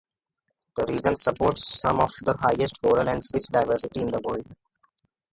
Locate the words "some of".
1.79-2.09